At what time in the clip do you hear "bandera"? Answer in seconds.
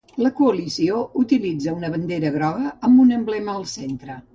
1.99-2.35